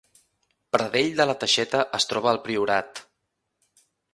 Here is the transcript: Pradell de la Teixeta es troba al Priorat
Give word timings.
Pradell 0.75 1.09
de 1.19 1.27
la 1.31 1.35
Teixeta 1.45 1.83
es 1.99 2.09
troba 2.13 2.33
al 2.35 2.41
Priorat 2.49 3.07